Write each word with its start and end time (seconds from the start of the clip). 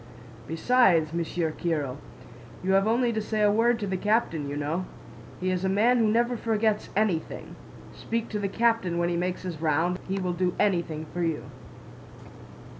"Besides, 0.47 1.13
Monsieur 1.13 1.51
Kiril, 1.51 1.97
you 2.63 2.71
have 2.73 2.87
only 2.87 3.13
to 3.13 3.21
say 3.21 3.43
a 3.43 3.51
word 3.51 3.77
to 3.79 3.85
the 3.85 3.95
captain, 3.97 4.49
you 4.49 4.57
know. 4.57 4.85
He 5.39 5.51
is 5.51 5.63
a 5.63 5.69
man 5.69 5.99
who 5.99 6.07
never 6.07 6.35
forgets 6.35 6.89
anything. 6.95 7.55
Speak 7.93 8.27
to 8.29 8.39
the 8.39 8.47
captain 8.49 8.97
when 8.97 9.09
he 9.09 9.15
makes 9.15 9.43
his 9.43 9.61
round, 9.61 9.99
he 10.07 10.17
will 10.19 10.33
do 10.33 10.55
anything 10.59 11.05
for 11.13 11.21
you." 11.21 11.43